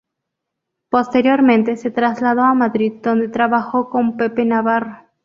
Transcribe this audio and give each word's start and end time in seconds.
Posteriormente 0.89 1.77
se 1.77 1.91
trasladó 1.91 2.41
a 2.41 2.55
Madrid, 2.55 2.91
donde 3.03 3.27
trabajó 3.29 3.91
con 3.91 4.17
Pepe 4.17 4.45
Navarro. 4.45 4.97